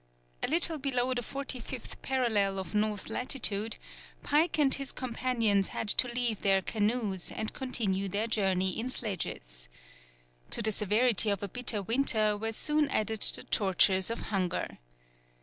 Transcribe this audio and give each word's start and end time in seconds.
A 0.41 0.47
little 0.47 0.79
below 0.79 1.13
the 1.13 1.21
45th 1.21 2.01
parallel 2.01 2.57
of 2.57 2.73
North 2.73 3.07
latitude, 3.07 3.77
Pike 4.23 4.57
and 4.57 4.73
his 4.73 4.91
companions 4.91 5.67
had 5.67 5.87
to 5.89 6.07
leave 6.07 6.39
their 6.39 6.63
canoes 6.63 7.29
and 7.29 7.53
continue 7.53 8.09
their 8.09 8.25
journey 8.25 8.79
in 8.79 8.89
sledges. 8.89 9.69
To 10.49 10.63
the 10.63 10.71
severity 10.71 11.29
of 11.29 11.43
a 11.43 11.47
bitter 11.47 11.83
winter 11.83 12.35
were 12.35 12.51
soon 12.51 12.89
added 12.89 13.21
the 13.21 13.43
tortures 13.43 14.09
of 14.09 14.21
hunger. 14.33 14.79